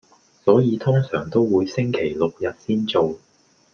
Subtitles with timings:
[0.43, 3.19] 所以通常都會星期六日先做